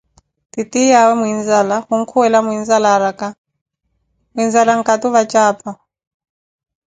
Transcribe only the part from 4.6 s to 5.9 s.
nkatu vatjaapha